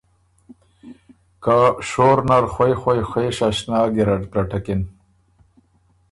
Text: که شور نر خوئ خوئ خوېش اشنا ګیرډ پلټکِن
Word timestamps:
که 1.43 1.57
شور 1.89 2.17
نر 2.29 2.43
خوئ 2.53 2.73
خوئ 2.81 3.01
خوېش 3.09 3.37
اشنا 3.49 3.79
ګیرډ 3.95 4.21
پلټکِن 4.31 4.81